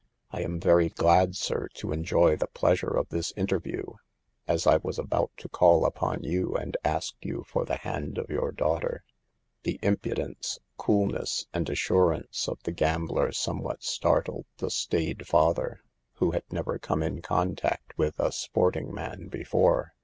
I 0.31 0.41
am 0.41 0.59
very 0.59 0.89
glad, 0.89 1.35
sir, 1.35 1.67
to 1.75 1.91
enjoy 1.91 2.35
the 2.35 2.47
pleasure 2.47 2.89
of 2.89 3.09
this 3.09 3.29
inter 3.33 3.59
view, 3.59 3.99
as 4.47 4.65
I 4.65 4.77
was 4.77 4.97
about 4.97 5.29
to 5.37 5.47
call 5.47 5.85
upon 5.85 6.23
you 6.23 6.55
and 6.55 6.75
ask 6.83 7.13
you 7.21 7.43
for 7.47 7.65
the 7.65 7.75
hand 7.75 8.17
of 8.17 8.27
your 8.27 8.51
daughter." 8.51 9.03
^ 9.59 9.61
The 9.61 9.77
impudence, 9.83 10.57
coolness 10.75 11.45
and 11.53 11.69
assurance 11.69 12.47
of 12.49 12.63
the 12.63 12.71
gambler 12.71 13.31
somewhat 13.31 13.83
startled 13.83 14.47
the 14.57 14.71
staid 14.71 15.27
father,: 15.27 15.83
wno 16.19 16.33
had 16.33 16.51
never 16.51 16.79
come 16.79 17.03
in 17.03 17.21
contact 17.21 17.95
with 17.95 18.19
a 18.19 18.31
sporting 18.31 18.91
man 18.91 19.27
before. 19.27 19.93